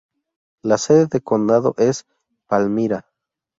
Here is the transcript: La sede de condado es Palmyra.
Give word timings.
La 0.63 0.79
sede 0.79 1.05
de 1.05 1.21
condado 1.21 1.75
es 1.77 2.07
Palmyra. 2.47 3.05